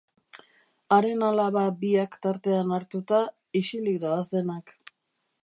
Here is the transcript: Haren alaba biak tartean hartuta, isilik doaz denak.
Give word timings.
Haren 0.95 1.21
alaba 1.27 1.65
biak 1.83 2.17
tartean 2.27 2.75
hartuta, 2.79 3.21
isilik 3.61 4.01
doaz 4.07 4.21
denak. 4.35 4.77